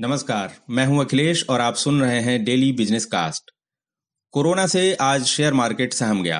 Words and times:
नमस्कार, 0.00 0.52
मैं 0.70 0.84
हूँ 0.86 1.00
अखिलेश 1.00 1.44
और 1.50 1.60
आप 1.60 1.74
सुन 1.74 2.00
रहे 2.00 2.20
हैं 2.20 2.44
डेली 2.44 2.70
बिज़नेस 2.72 3.04
कास्ट 3.04 3.50
कोरोना 4.34 4.66
से 4.66 4.94
आज 4.94 5.24
शेयर 5.24 5.52
मार्केट 5.52 5.92
सहम 5.92 6.22
गया। 6.22 6.38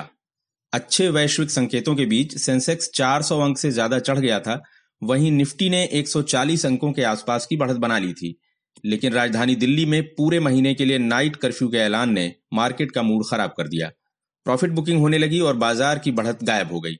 अच्छे 0.73 1.09
वैश्विक 1.09 1.49
संकेतों 1.49 1.95
के 1.95 2.05
बीच 2.05 2.37
सेंसेक्स 2.37 2.89
400 2.91 3.39
अंक 3.39 3.57
से 3.57 3.71
ज़्यादा 3.71 3.99
चढ़ 3.99 4.19
गया 4.19 4.39
था। 4.39 4.59
वहीं 5.01 5.31
निफ्टी 5.31 5.69
ने 5.69 5.83
140 5.93 6.65
अंकों 6.65 6.91
के 6.91 7.03
आसपास 7.03 7.45
की 7.45 7.57
बढ़त 7.57 7.77
बना 7.77 7.97
ली 7.97 8.13
थी। 8.13 8.35
लेकिन 8.85 9.13
राजधानी 9.13 9.55
दिल्ली 9.55 9.85
में 9.85 10.01
पूरे 10.15 10.39
महीने 10.39 10.73
के 10.73 10.85
लिए 10.85 10.97
नाइट 10.97 11.35
कर्फ्यू 11.35 11.69
के 11.69 11.77
ऐलान 11.77 12.13
ने 12.13 12.35
मार्केट 12.53 12.91
का 12.91 13.01
मूड 13.01 13.25
खराब 13.29 13.53
कर 13.57 13.67
दिया। 13.67 13.91
प्रॉफिट 14.45 14.71
बुकिंग 14.71 14.99
होने 14.99 15.17
लगी 15.17 15.39
और 15.39 15.57
बाज़ार 15.57 15.99
की 15.99 16.11
बढ़त 16.11 16.43
गायब 16.43 16.71
हो 16.71 16.81
गई। 16.81 16.95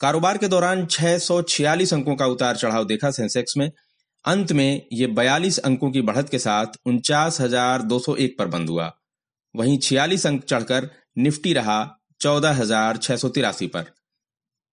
कारोबार 0.00 0.38
के 0.38 0.48
दौरान 0.48 0.86
छह 0.86 1.18
सौ 1.20 1.42
छियालीस 1.42 1.94
अंकों 1.94 2.16
का 2.16 2.26
उतार 2.26 2.56
चढ़ाव 2.56 2.84
देखा 2.84 3.10
सेंसेक्स 3.10 3.56
में। 3.56 3.70
अंत 4.24 4.52
में 4.52 4.82
ये 4.92 5.06
42 5.08 5.58
अंकों 5.58 5.90
की 5.90 6.00
बढ़त 6.02 6.28
के 6.28 6.38
साथ 6.38 6.76
उनचास 6.86 7.40
हज़ार 7.40 7.82
दो 7.82 7.98
सौ 7.98 8.14
एक 8.16 8.36
पर 8.38 8.46
बंद 8.48 8.68
हुआ। 8.68 8.92
वहीं 9.54 9.78
46 9.78 10.26
अंक 10.26 10.44
चढ़कर 10.44 10.88
निफ्टी 11.18 11.52
रहा 11.52 11.78
चौदह 12.20 12.52
हज़ार 12.52 12.96
छह 12.96 13.16
सौ 13.16 13.28
तिरासी 13.28 13.66
पर। 13.66 13.84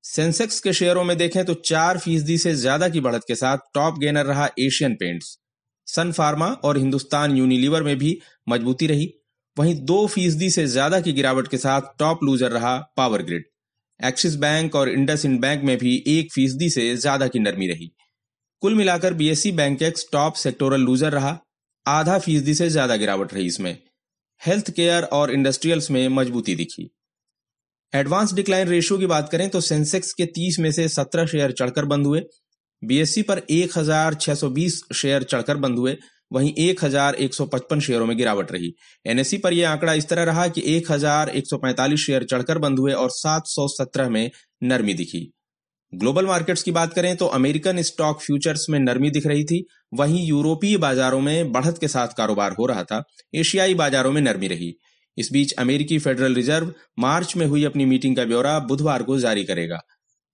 सेंसेक्स 0.03 0.59
के 0.59 0.73
शेयरों 0.73 1.03
में 1.03 1.17
देखें 1.17 1.43
तो 1.45 1.53
चार 1.53 1.97
फ़ीसदी 1.97 2.37
से 2.37 2.53
ज़्यादा 2.55 2.89
की 2.89 2.99
बढ़त 2.99 3.23
के 3.27 3.35
साथ 3.35 3.57
टॉप 3.73 3.97
गेनर 3.99 4.25
रहा 4.25 4.49
एशियन 4.59 4.95
पेंट्स। 4.95 5.37
सन 5.87 6.11
फार्मा 6.11 6.47
और 6.47 6.77
हिंदुस्तान 6.77 7.37
यूनिलीवर 7.37 7.83
में 7.83 7.97
भी 7.97 8.17
मजबूती 8.49 8.87
रही। 8.87 9.13
वहीं 9.57 9.75
दो 9.85 10.05
फ़ीसदी 10.07 10.49
से 10.49 10.65
ज़्यादा 10.67 10.99
की 11.01 11.13
गिरावट 11.13 11.47
के 11.47 11.57
साथ 11.57 11.97
टॉप 11.99 12.23
लूजर 12.23 12.51
रहा 12.51 12.77
पावर 12.97 13.21
ग्रिड। 13.21 13.45
एक्सिस 13.99 14.35
बैंक 14.37 14.75
और 14.75 14.89
इंडस 14.89 15.25
इंड 15.25 15.39
बैंक 15.41 15.63
में 15.63 15.77
भी 15.77 16.03
एक 16.07 16.31
फ़ीसदी 16.33 16.69
से 16.69 16.95
ज़्यादा 16.97 17.27
की 17.27 17.39
नरमी 17.39 17.67
रही। 17.67 17.91
कुल 18.63 18.73
मिलाकर 18.75 19.13
BSE 19.13 19.51
Bankex 19.81 20.05
top 20.11 20.33
sectoral 20.33 20.81
loser 20.81 21.11
रहा। 21.11 21.37
आधा 21.85 22.17
फ़ीसदी 22.19 22.53
से 22.53 22.69
ज़्यादा 22.69 22.95
गिरावट 22.95 23.33
रही 23.33 23.45
इसमें। 23.47 23.77
हेल्थ 24.41 24.71
केयर 24.71 25.03
और 25.03 25.31
इंडस्ट्रियल्स 25.31 25.89
में 25.91 26.07
मजबूती 26.07 26.55
दिखी। 26.55 26.89
एडवांस 27.93 28.33
डिक्लाइन 28.33 28.67
रेशियो 28.67 28.97
की 28.99 29.05
बात 29.05 29.29
करें 29.29 29.49
तो 29.49 29.61
सेंसेक्स 29.61 30.13
के 30.13 30.25
30 30.25 30.59
में 30.59 30.71
से 30.71 30.87
17 30.89 31.25
शेयर 31.25 31.51
चढ़कर 31.51 31.85
बंद 31.85 32.05
हुए। 32.05 32.21
बीएससी 32.81 33.21
पर 33.21 33.41
1620 33.51 34.81
शेयर 34.95 35.23
चढ़कर 35.23 35.57
बंद 35.57 35.77
हुए। 35.77 35.97
वहीं 36.31 36.53
1155 36.65 37.79
शेयरों 37.79 38.05
में 38.05 38.17
गिरावट 38.17 38.51
रही। 38.51 38.73
एनएससी 39.05 39.37
पर 39.37 39.53
यह 39.53 39.69
आंकड़ा 39.69 39.93
इस 39.93 40.09
तरह 40.09 40.23
रहा 40.23 40.47
कि 40.47 40.61
1145 40.75 41.97
शेयर 41.97 42.23
चढ़कर 42.23 42.57
बंद 42.57 42.79
हुए 42.79 42.93
और 42.93 43.09
717 43.13 44.09
में 44.09 44.29
नरमी 44.63 44.93
दिखी। 44.93 45.29
ग्लोबल 45.93 46.25
मार्केट्स 46.25 46.63
की 46.63 46.71
बात 46.71 46.93
करें 46.93 47.15
तो 47.17 47.25
अमेरिकन 47.27 47.81
स्टॉक 47.81 48.21
फ्यूचर्स 48.21 48.65
में 48.69 48.77
नरमी 48.79 49.09
दिख 49.09 49.25
रही 49.27 49.43
थी। 49.43 49.63
वहीं 49.93 50.25
यूरोपीय 50.27 50.77
बाजारों 50.77 51.21
में 51.21 51.51
बढ़त 51.51 51.77
के 51.77 51.87
साथ 51.87 52.07
कारोबार 52.07 52.51
हो 52.51 52.65
रहा 52.65 52.83
था। 52.83 53.03
एशियाई 53.35 53.73
बाजारों 53.73 54.11
में 54.11 54.21
नरमी 54.21 54.47
रही। 54.47 54.73
इस 55.17 55.29
बीच 55.33 55.53
अमेरिकी 55.53 55.97
फेडरल 55.99 56.35
रिज़र्व 56.35 56.73
मार्च 56.99 57.35
में 57.37 57.45
हुई 57.45 57.63
अपनी 57.63 57.85
मीटिंग 57.85 58.15
का 58.15 58.25
ब्यौरा 58.25 58.57
बुधवार 58.59 59.03
को 59.03 59.17
जारी 59.19 59.43
करेगा। 59.43 59.79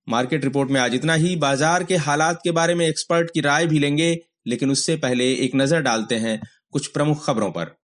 मार्केट 0.07 0.43
रिपोर्ट 0.43 0.71
में 0.71 0.79
आज 0.81 0.95
इतना 0.95 1.13
ही। 1.13 1.35
बाज़ार 1.37 1.83
के 1.83 1.95
हालात 1.99 2.41
के 2.43 2.51
बारे 2.51 2.75
में 2.75 2.87
एक्सपर्ट 2.87 3.31
की 3.33 3.41
राय 3.41 3.67
भी 3.67 3.79
लेंगे, 3.79 4.17
लेकिन 4.47 4.71
उससे 4.71 4.95
पहले 4.97 5.31
एक 5.35 5.55
नज़र 5.55 5.81
डालते 5.81 6.15
हैं 6.17 6.39
कुछ 6.71 6.87
प्रमुख 6.87 7.25
खबरों 7.25 7.51
पर। 7.51 7.75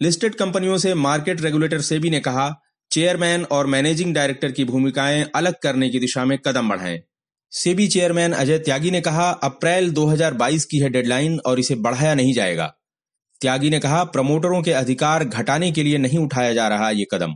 लिस्टेड 0.00 0.34
कंपनियों 0.34 0.78
से 0.78 0.94
मार्केट 0.94 1.40
रेगुलेटर 1.40 1.80
सेबी 1.82 2.10
ने 2.10 2.20
कहा 2.20 2.48
चेयरमैन 2.90 3.44
और 3.44 3.66
मैनेजिंग 3.66 4.14
डायरेक्टर 4.14 4.52
की 4.52 4.64
भूमिकाएँ 4.64 5.24
अलग 5.34 5.54
करने 5.62 5.88
की 5.88 5.98
दिशा 5.98 6.24
में 6.24 6.38
कदम 6.38 6.68
बढ़ाएँ। 6.68 7.00
सेबी 7.52 7.86
चेयरमैन 7.88 8.32
अजय 8.32 8.58
त्यागी 8.58 8.90
ने 8.90 9.00
कहा, 9.00 9.30
अप्रैल 9.30 9.90
2022 9.90 10.64
की 10.64 10.78
है 10.78 10.88
डेडलाइन 10.88 11.38
और 11.38 11.60
इसे 11.60 11.74
बढ़ाया 11.74 12.14
नहीं 12.14 12.32
जाएगा। 12.34 12.66
त्यागी 13.40 13.70
ने 13.70 13.78
कहा, 13.78 14.04
प्रमोटरों 14.04 14.62
के 14.62 14.72
अधिकार 14.72 15.24
घटाने 15.24 15.70
के 15.72 15.82
लिए 15.82 15.98
नहीं 15.98 16.18
उठाया 16.18 16.52
जा 16.52 16.68
रहा 16.68 16.90
ये 16.90 17.06
कदम। 17.12 17.34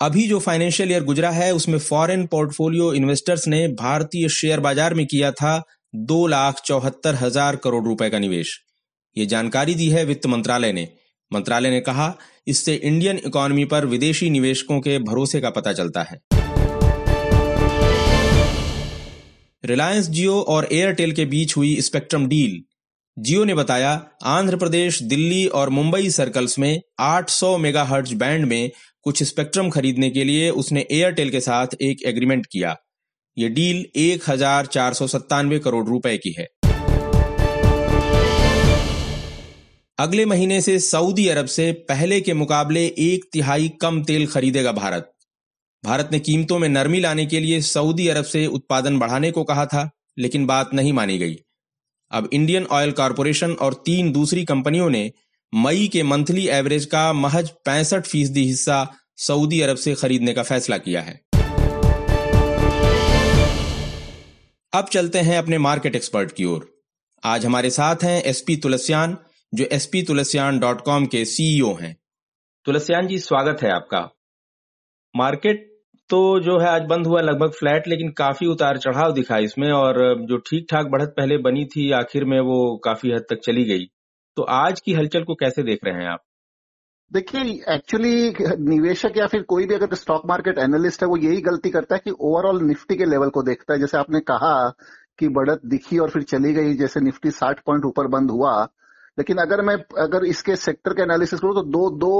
अभी 0.00 0.26
जो 0.28 0.38
फाइनेंशियल 0.38 0.90
ईयर 0.90 1.04
गुजरा 1.04 1.30
है, 1.30 1.54
उसमें 1.54 1.78
फॉरेन 1.78 2.26
पोर्टफोलियो 2.26 2.92
इन्वेस्टर्स 2.92 3.46
ने 3.48 3.68
भारतीय 3.68 4.28
शेयर 4.28 4.60
बाज़ार 4.60 4.94
में 4.94 5.06
किया 5.06 5.30
था 5.32 5.62
दो 5.94 6.26
लाख 6.26 6.60
चौहत्तर 6.64 7.14
हज़ार 7.14 7.56
करोड़ 7.56 7.84
रुपए 7.84 8.10
का 8.10 8.18
निवेश। 8.18 8.58
ये 9.16 9.26
जानकारी 9.26 9.74
दी 9.74 9.88
है 9.88 10.04
वित्त 10.04 10.26
मंत्रालय 10.26 10.72
ने। 10.72 10.88
मंत्रालय 11.32 11.70
ने 11.70 11.80
कहा, 11.80 12.14
इससे 12.46 12.74
इंडियन 12.74 13.20
इकोनॉमी 13.26 13.64
पर 13.64 13.86
विदेशी 13.86 14.30
निवेशकों 14.30 14.80
के 14.80 14.98
भरोसे 14.98 15.40
का 15.40 15.50
पता 15.50 15.72
चलता 15.72 16.02
है। 16.02 16.20
रिलायंस 19.64 20.08
जियो 20.08 20.40
और 20.40 20.68
एयरटेल 20.72 21.12
के 21.12 21.24
बीच 21.24 21.56
हुई 21.56 21.80
स्पेक्ट्रम 21.80 22.26
डील। 22.26 22.62
जियो 23.18 23.44
ने 23.44 23.54
बताया, 23.54 24.06
आंध्र 24.24 24.56
प्रदेश, 24.56 25.02
दिल्ली 25.02 25.46
और 25.46 25.68
मुंबई 25.68 26.10
सर्कल्स 26.10 26.58
में 26.58 26.80
800 27.00 27.58
मेगाहर्ट्ज 27.58 28.14
बैंड 28.14 28.44
में 28.44 28.70
कुछ 29.02 29.22
स्पेक्ट्रम 29.22 29.70
खरीदने 29.70 30.10
के 30.10 30.24
लिए 30.24 30.50
उसने 30.50 30.86
एयरटेल 30.90 31.30
के 31.30 31.40
साथ 31.40 31.66
एक 31.80 32.02
एग्रीमेंट 32.06 32.46
किया। 32.46 32.76
यह 33.38 33.48
डील 33.48 33.86
एक 33.96 34.22
हज़ार 34.28 34.66
चार 34.66 34.94
सौ 34.94 35.06
सत्तानवे 35.06 35.58
करोड़ 35.58 35.86
रुपए 35.86 36.16
की 36.16 36.34
है। 36.38 36.46
अगले 39.98 40.24
महीने 40.24 40.60
से 40.60 40.78
सऊदी 40.78 41.26
अरब 41.28 41.46
से 41.46 41.70
पहले 41.88 42.20
के 42.20 42.34
मुकाबले 42.34 42.84
एक 42.98 43.24
तिहाई 43.32 43.68
कम 43.80 44.02
तेल 44.04 44.26
खरीदेगा 44.26 44.70
भारत। 44.72 45.10
भारत 45.84 46.08
ने 46.12 46.18
कीमतों 46.20 46.58
में 46.58 46.68
नरमी 46.68 47.00
लाने 47.00 47.26
के 47.26 47.40
लिए 47.40 47.60
सऊदी 47.60 48.08
अरब 48.08 48.24
से 48.24 48.46
उत्पादन 48.46 48.98
बढ़ाने 48.98 49.30
को 49.30 49.44
कहा 49.44 49.66
था, 49.66 49.90
लेकिन 50.18 50.46
बात 50.46 50.72
नहीं 50.74 50.92
मानी 50.92 51.18
गई। 51.18 51.36
अब 52.10 52.28
इंडियन 52.32 52.64
ऑयल 52.64 52.92
कॉरपोरेशन 52.92 53.52
और 53.52 53.74
तीन 53.86 54.10
दूसरी 54.12 54.44
कंपनियों 54.44 54.88
ने 54.90 55.12
मई 55.52 55.88
के 55.92 56.02
मंथली 56.02 56.46
एवरेज 56.48 56.84
का 56.84 57.12
महज 57.12 57.50
पैंसठ 57.64 58.06
फ़ीसदी 58.06 58.44
हिस्सा 58.44 58.86
सऊदी 59.16 59.60
अरब 59.60 59.76
से 59.76 59.94
खरीदने 59.94 60.32
का 60.32 60.42
फैसला 60.42 60.78
किया 60.78 61.00
है। 61.00 61.20
अब 64.72 64.88
चलते 64.92 65.18
हैं 65.18 65.38
अपने 65.38 65.58
मार्केट 65.58 65.96
एक्सपर्ट 65.96 66.32
की 66.32 66.44
ओर। 66.44 66.66
आज 67.22 67.46
हमारे 67.46 67.70
साथ 67.70 68.04
हैं 68.04 68.22
एसपी 68.22 68.56
तुलसियान 68.56 69.16
जो 69.54 69.64
एसपी 69.64 70.02
तुलसियान 70.02 70.58
डॉट 70.58 70.80
कॉम 70.80 71.04
के 71.06 71.24
सीईओ 71.24 71.74
हैं। 71.74 71.96
तुलसियान 72.66 73.06
जी 73.06 73.18
स्वागत 73.18 73.62
है 73.62 73.70
आपका। 73.70 74.00
मार्केट 75.16 75.78
तो 76.10 76.40
जो 76.40 76.58
है 76.58 76.68
आज 76.68 76.82
बंद 76.82 77.06
हुआ 77.06 77.20
लगभग 77.20 77.50
फ्लैट 77.50 77.88
लेकिन 77.88 78.10
काफ़ी 78.10 78.46
उतार 78.46 78.78
चढ़ाव 78.78 79.12
दिखा 79.12 79.38
इसमें 79.38 79.70
और 79.72 80.26
जो 80.26 80.36
ठीक 80.36 80.66
ठाक 80.70 80.86
बढ़त 80.86 81.14
पहले 81.16 81.38
बनी 81.38 81.64
थी 81.64 81.92
आखिर 81.92 82.24
में 82.24 82.40
वो 82.40 82.76
काफ़ी 82.84 83.12
हद 83.12 83.26
तक 83.30 83.40
चली 83.44 83.64
गई। 83.64 83.86
तो 84.36 84.42
आज 84.42 84.80
की 84.80 84.92
हलचल 84.92 85.24
को 85.24 85.34
कैसे 85.34 85.62
देख 85.62 85.78
रहे 85.84 85.94
हैं 85.94 86.10
आप? 86.10 86.24
देखिए 87.12 87.74
एक्चुअली 87.74 88.34
निवेशक 88.68 89.12
या 89.16 89.26
फिर 89.26 89.42
कोई 89.42 89.66
भी 89.66 89.74
अगर 89.74 89.94
स्टॉक 89.94 90.22
मार्केट 90.26 90.58
एनालिस्ट 90.58 91.02
है 91.02 91.08
वो 91.08 91.16
यही 91.16 91.40
गलती 91.40 91.70
करता 91.70 91.94
है 91.94 92.00
कि 92.04 92.10
ओवरऑल 92.10 92.64
निफ्टी 92.64 92.96
के 92.96 93.04
लेवल 93.04 93.28
को 93.28 93.42
देखता 93.42 93.74
है। 93.74 93.80
जैसे 93.80 93.98
आपने 93.98 94.20
कहा 94.20 94.70
कि 95.18 95.28
बढ़त 95.28 95.60
दिखी 95.66 95.98
और 95.98 96.10
फिर 96.10 96.22
चली 96.22 96.52
गई 96.52 96.74
जैसे 96.74 97.00
निफ्टी 97.00 97.30
60 97.30 97.60
पॉइंट 97.66 97.84
ऊपर 97.84 98.06
बंद 98.06 98.30
हुआ 98.30 98.68
लेकिन 99.18 99.38
अगर 99.38 99.62
मैं 99.62 99.76
अगर 99.98 100.24
इसके 100.24 100.56
सेक्टर 100.56 100.94
के 100.94 101.02
एनालिसिस 101.02 101.40
करूँ 101.40 101.54
तो 101.54 101.62
दो 101.62 101.88
दो 101.98 102.14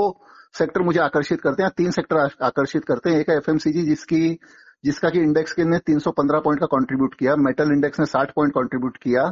सेक्टर 0.59 0.83
मुझे 0.83 1.01
आकर्षित 1.01 1.41
करते 1.41 1.63
हैं 1.63 1.71
तीन 1.77 1.91
सेक्टर 1.91 2.17
आकर्षित 2.43 2.85
करते 2.85 3.11
हैं। 3.11 3.21
एक 3.21 3.31
है 3.31 3.37
एफएमसीजी 3.37 3.83
जिसकी 3.83 4.39
जिसका 4.85 5.11
कि 5.11 5.19
इंडेक्स 5.19 5.53
के 5.53 5.65
ने 5.65 5.79
315 5.79 6.41
पॉइंट 6.45 6.61
का 6.61 6.67
कंट्रीब्यूट 6.67 7.15
किया 7.15 7.37
मेटल 7.37 7.73
इंडेक्स 7.73 8.01
ने 8.01 8.07
60 8.07 8.33
पॉइंट 8.37 8.53
कंट्रीब्यूट 8.53 8.97
किया 8.97 9.23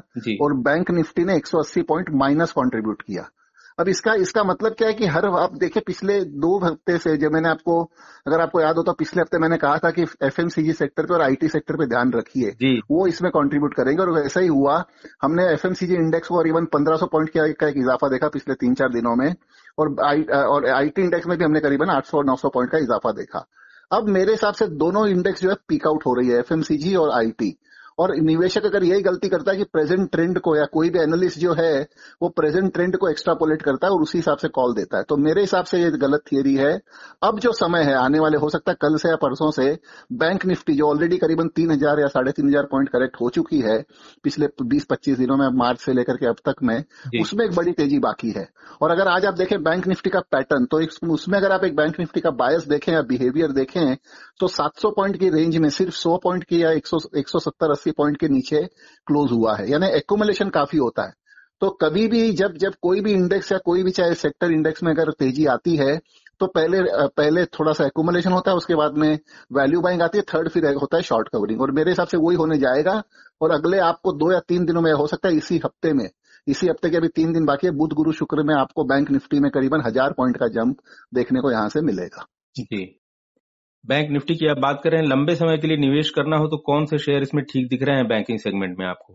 और 0.42 0.54
बैंक 0.62 0.90
निफ्टी 0.90 1.24
ने 1.24 1.38
180 1.38 1.82
पॉइंट 1.82 2.10
माइनस 2.14 2.52
कंट्रीब्यूट 2.52 3.02
किया। 3.02 3.28
अब 3.78 3.88
इसका 3.88 4.14
इसका 4.14 4.42
मतलब 4.44 4.72
क्या 4.72 4.88
है 4.88 4.94
कि 4.94 5.06
हर 5.06 5.26
आप 5.26 5.54
देखिए 5.54 5.82
पिछले 5.86 6.18
दो 6.40 6.58
हफ़्ते 6.64 6.96
से 6.98 7.16
जो 7.16 7.30
मैंने 7.30 7.48
आपको 7.48 7.82
अगर 8.26 8.40
आपको 8.40 8.60
याद 8.60 8.76
हो 8.76 8.82
तो 8.82 8.92
पिछले 8.92 9.20
हफ़्ते 9.20 9.38
मैंने 9.38 9.56
कहा 9.56 9.78
था 9.78 9.90
कि 9.90 10.02
एफएमसीजी 10.22 10.72
सेक्टर 10.72 11.06
पे 11.06 11.14
और 11.14 11.22
आईटी 11.22 11.48
सेक्टर 11.48 11.76
पे 11.76 11.86
ध्यान 11.86 12.12
रखिए। 12.12 12.80
वो 12.90 13.06
इसमें 13.06 13.30
कंट्रीब्यूट 13.32 13.74
करेंगे 13.74 14.02
और 14.02 14.10
वैसा 14.10 14.40
ही 14.40 14.48
हुआ। 14.48 14.82
हमने 15.22 15.46
एफएमसीजी 15.52 15.94
इंडेक्स 15.94 16.28
को 16.28 16.38
और 16.38 16.50
पंद्रह 16.66 16.96
1500 16.96 17.08
पॉइंट 17.12 17.30
का 17.30 17.68
एक 17.68 17.76
इजाफा 17.76 18.08
देखा 18.08 18.28
पिछले 18.28 18.54
तीन 18.54 18.74
चार 18.74 18.92
दिनों 18.92 19.16
में 19.16 19.34
और 19.78 19.94
आई 20.04 20.22
और 20.36 20.68
आईटी 20.70 21.02
इंडेक्स 21.02 21.26
में 21.26 21.36
भी 21.38 21.44
हमने 21.44 21.60
करीबन 21.60 21.90
800 21.90 22.14
और 22.14 22.24
900 22.26 22.50
पॉइंट 22.54 22.70
का 22.72 22.78
इजाफा 22.78 23.12
देखा। 23.12 23.46
अब 23.90 24.08
मेरे 24.08 24.32
हिसाब 24.32 24.54
से 24.54 24.66
दोनों 24.78 25.06
इंडेक्स 25.08 25.42
जो 25.42 25.48
है 25.50 25.56
पीक 25.68 25.86
आउट 25.86 26.06
हो 26.06 26.14
रही 26.14 26.28
है 26.28 26.38
एफएमसीजी 26.38 26.94
और 26.94 27.10
आईटी 27.10 27.56
और 27.98 28.14
निवेशक 28.22 28.64
अगर 28.64 28.84
यही 28.84 29.02
गलती 29.02 29.28
करता 29.28 29.52
है 29.52 29.58
कि 29.58 29.64
प्रेजेंट 29.72 30.10
ट्रेंड 30.12 30.38
को 30.40 30.54
या 30.56 30.64
कोई 30.72 30.90
भी 30.90 30.98
एनालिस्ट 30.98 31.38
जो 31.38 31.52
है 31.54 31.72
वो 32.22 32.28
प्रेजेंट 32.30 32.72
ट्रेंड 32.74 32.96
को 32.96 33.08
एक्स्ट्रापोलेट 33.08 33.62
करता 33.62 33.86
है 33.86 33.92
और 33.92 34.02
उसी 34.02 34.18
हिसाब 34.18 34.38
से 34.38 34.48
कॉल 34.50 34.74
देता 34.74 34.98
है। 34.98 35.04
तो 35.04 35.16
मेरे 35.18 35.40
हिसाब 35.40 35.64
से 35.64 35.80
ये 35.80 35.90
गलत 35.98 36.22
थियरी 36.32 36.54
है। 36.56 36.72
अब 37.22 37.38
जो 37.38 37.52
समय 37.54 37.82
है 37.84 37.94
आने 37.94 38.20
वाले 38.20 38.38
हो 38.38 38.48
सकता 38.50 38.72
है 38.72 38.76
कल 38.80 38.96
से 38.96 39.08
या 39.08 39.16
परसों 39.16 39.50
से 39.52 39.66
बैंक 40.14 40.44
निफ्टी 40.46 40.74
जो 40.74 40.88
ऑलरेडी 40.88 41.18
करीबन 41.18 41.48
तीन 41.56 41.70
हज़ार 41.70 42.00
या 42.00 42.06
साढ़े 42.08 42.32
तीन 42.32 42.48
हज़ार 42.48 42.68
पॉइंट 42.70 42.88
करेक्ट 42.88 43.20
हो 43.20 43.28
चुकी 43.30 43.60
है 43.60 43.80
पिछले 44.24 44.48
बीस 44.64 44.86
पच्चीस 44.90 45.18
दिनों 45.18 45.36
में 45.36 45.46
मार्च 45.58 45.80
से 45.80 45.92
लेकर 45.92 46.16
के 46.16 46.26
अब 46.26 46.36
तक 46.46 46.62
में 46.62 46.76
उसमें 47.20 47.44
एक 47.46 47.54
बड़ी 47.56 47.72
तेज़ी 47.72 47.98
बाकी 48.00 48.30
है। 48.30 48.48
और 48.82 48.90
अगर 48.90 49.08
आज 49.08 49.26
आप 49.26 49.34
देखें 49.34 49.62
बैंक 49.62 49.86
निफ्टी 49.86 50.10
का 50.10 50.20
पैटर्न 50.32 50.64
तो 50.66 50.80
उसमें 51.12 51.38
अगर 51.38 51.52
आप 51.52 51.64
एक 51.64 51.76
बैंक 51.76 51.98
निफ्टी 52.00 52.20
का 52.20 52.30
बायस 52.32 52.66
देखें 52.68 52.92
या 52.92 53.02
बिहेवियर 53.04 53.52
देखें 53.52 53.96
तो 54.40 54.48
700 54.48 54.90
पॉइंट 54.96 55.16
की 55.16 55.28
रेंज 55.30 55.56
में 55.56 55.68
सिर्फ़ 55.70 55.94
100 55.94 56.16
पॉइंट 56.22 56.44
की 56.44 56.62
या 56.62 56.70
100 56.72 56.98
170 57.16 57.74
80 57.82 57.92
पॉइंट 57.92 58.16
के 58.16 58.28
नीचे 58.28 58.62
क्लोज 59.06 59.32
हुआ 59.32 59.56
है। 59.56 59.70
यानी 59.70 59.86
एकोमुलेशन 59.96 60.48
काफ़ी 60.50 60.78
होता 60.78 61.06
है। 61.06 61.12
तो 61.62 61.68
कभी 61.82 62.06
भी 62.08 62.30
जब 62.32 62.56
जब 62.56 62.74
कोई 62.82 63.00
भी 63.00 63.12
इंडेक्स 63.12 63.52
या 63.52 63.58
कोई 63.64 63.82
भी 63.82 63.90
चाहे 63.92 64.14
सेक्टर 64.16 64.52
इंडेक्स 64.52 64.82
में 64.82 64.90
अगर 64.92 65.10
तेज़ी 65.12 65.46
आती 65.48 65.76
है 65.76 66.00
तो 66.40 66.46
पहले 66.48 66.78
पहले 67.16 67.44
थोड़ा 67.46 67.72
सा 67.72 67.84
एकोमुलेशन 67.86 68.32
होता 68.32 68.50
है, 68.50 68.56
उसके 68.56 68.74
बाद 68.74 68.96
में 68.98 69.18
वैल्यू 69.52 69.80
बाइंग 69.80 70.02
आती 70.02 70.18
है 70.18 70.24
थर्ड 70.24 70.48
फिर 70.48 70.64
होता 70.66 70.96
है 70.96 71.02
शॉर्ट 71.02 71.28
कवरिंग 71.28 71.60
और 71.60 71.70
मेरे 71.70 71.90
हिसाब 71.90 72.06
से 72.06 72.16
वही 72.16 72.36
होने 72.36 72.58
जाएगा। 72.58 73.02
और 73.40 73.50
अगले 73.50 73.78
आपको 73.80 74.12
दो 74.14 74.32
या 74.32 74.40
तीन 74.48 74.64
दिनों 74.64 74.80
में 74.82 74.92
हो 74.92 75.06
सकता 75.06 75.28
है 75.28 75.36
इसी 75.36 75.60
हफ़्ते 75.64 75.92
में, 75.92 76.08
इसी 76.46 76.68
हफ़्ते 76.68 76.90
के 76.90 76.96
अभी 76.96 77.08
तीन 77.08 77.32
दिन 77.32 77.44
बाकी 77.44 77.66
है, 77.66 77.72
बुध 77.72 77.92
गुरु 77.92 78.12
शुक्र 78.12 78.42
में 78.42 78.54
आपको 78.54 78.84
बैंक 78.84 79.10
निफ्टी 79.10 79.40
में 79.40 79.50
करीबन 79.50 79.82
हज़ार 79.86 80.12
पॉइंट 80.12 80.36
का 80.36 80.48
जंप 80.48 80.76
देखने 81.14 81.40
को 81.40 81.50
यहाँ 81.50 81.68
से 81.68 81.80
मिलेगा। 81.82 82.26
जी। 82.56 83.01
बैंक 83.86 84.10
निफ्टी 84.10 84.34
की 84.34 84.46
आप 84.46 84.58
बात 84.58 84.80
करें 84.84 85.02
लंबे 85.02 85.34
समय 85.34 85.58
के 85.58 85.66
लिए 85.66 85.76
निवेश 85.76 86.10
करना 86.10 86.36
हो 86.36 86.46
तो 86.46 86.56
कौन 86.56 86.86
से 86.86 86.98
शेयर 86.98 87.22
इसमें 87.22 87.44
ठीक 87.44 87.68
दिख 87.68 87.82
रहे 87.82 87.96
हैं 87.96 88.08
बैंकिंग 88.08 88.38
सेगमेंट 88.38 88.78
में 88.78 88.86
आपको? 88.86 89.14